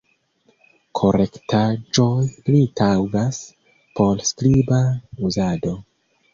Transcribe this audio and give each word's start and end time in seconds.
Korektaĵoj 0.99 2.25
pli 2.49 2.63
taŭgas 2.83 3.43
por 4.01 4.27
skriba 4.33 4.83
uzado. 5.31 5.79